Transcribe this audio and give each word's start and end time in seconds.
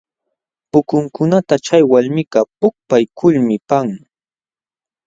Pukunkunata 0.71 1.55
chay 1.65 1.83
walmikaq 1.91 2.47
pukpaykulmi 2.59 3.55
paqan. 3.67 3.89